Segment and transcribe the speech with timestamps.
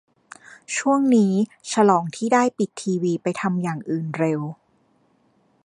[0.75, 1.33] ช่วงนี้
[1.71, 4.41] ฉลองที่ได้ปิดทีวีไปทำอย่างอื่นเร็ว